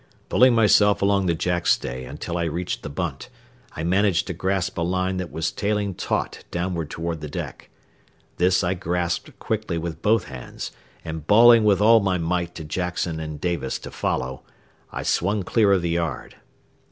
Pulling 0.29 0.55
myself 0.55 1.03
along 1.03 1.27
the 1.27 1.35
jackstay 1.35 2.05
until 2.05 2.35
I 2.35 2.45
reached 2.45 2.81
the 2.81 2.89
bunt, 2.89 3.29
I 3.75 3.83
managed 3.83 4.25
to 4.25 4.33
grasp 4.33 4.75
a 4.79 4.81
line 4.81 5.17
that 5.17 5.31
was 5.31 5.51
tailing 5.51 5.93
taut 5.93 6.43
downward 6.49 6.89
toward 6.89 7.21
the 7.21 7.27
deck. 7.29 7.69
This 8.37 8.63
I 8.63 8.73
grasped 8.73 9.37
quickly 9.37 9.77
with 9.77 10.01
both 10.01 10.23
hands, 10.23 10.71
and 11.05 11.27
bawling 11.27 11.63
with 11.65 11.81
all 11.81 11.99
my 11.99 12.17
might 12.17 12.55
to 12.55 12.63
Jackson 12.63 13.19
and 13.19 13.39
Davis 13.39 13.77
to 13.77 13.91
follow, 13.91 14.41
I 14.91 15.03
swung 15.03 15.43
clear 15.43 15.71
of 15.73 15.83
the 15.83 15.89
yard. 15.89 16.35